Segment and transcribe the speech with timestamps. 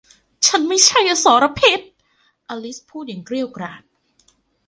[0.45, 1.79] ฉันไม่ใช่อสรพิษ
[2.49, 3.83] อลิซพูดอย่างเกรี้ยวกราด